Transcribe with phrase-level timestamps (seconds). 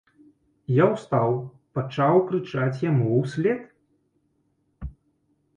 [0.75, 1.35] Я устаў,
[1.79, 3.61] пачаў крычаць яму ўслед.